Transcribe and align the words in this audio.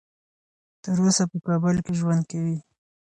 تر 0.83 0.97
اوسه 1.03 1.23
په 1.31 1.37
کابل 1.47 1.75
کې 1.85 1.91
ژوند 1.99 2.23
کوي. 2.31 2.57